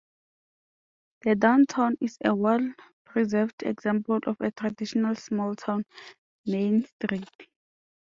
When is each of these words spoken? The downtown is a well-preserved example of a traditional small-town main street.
The 1.21 1.35
downtown 1.35 1.95
is 2.01 2.17
a 2.25 2.33
well-preserved 2.33 3.61
example 3.61 4.17
of 4.25 4.41
a 4.41 4.49
traditional 4.49 5.13
small-town 5.13 5.83
main 6.47 6.85
street. 6.87 7.29